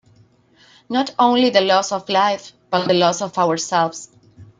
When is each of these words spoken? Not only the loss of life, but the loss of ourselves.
Not 0.89 1.13
only 1.19 1.51
the 1.51 1.61
loss 1.61 1.91
of 1.91 2.09
life, 2.09 2.53
but 2.71 2.87
the 2.87 2.95
loss 2.95 3.21
of 3.21 3.37
ourselves. 3.37 4.09